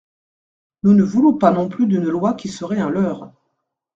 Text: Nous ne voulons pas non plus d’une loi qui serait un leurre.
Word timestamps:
Nous 0.81 0.95
ne 0.95 1.03
voulons 1.03 1.37
pas 1.37 1.51
non 1.51 1.69
plus 1.69 1.85
d’une 1.85 2.09
loi 2.09 2.33
qui 2.33 2.47
serait 2.49 2.79
un 2.79 2.89
leurre. 2.89 3.31